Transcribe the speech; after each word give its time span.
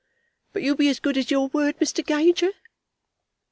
But 0.51 0.63
you'll 0.63 0.77
be 0.77 0.89
as 0.89 0.99
good 0.99 1.15
as 1.15 1.29
your 1.29 1.49
word, 1.49 1.77
Mr. 1.77 2.03
Gager?" 2.03 2.53